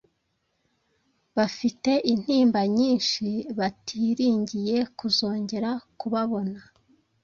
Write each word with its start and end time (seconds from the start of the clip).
bafite 1.37 1.91
intimba 2.13 2.61
nyinshi, 2.77 3.27
batiringiye 3.59 4.77
kuzongera 4.97 5.69
kubabona. 5.99 6.57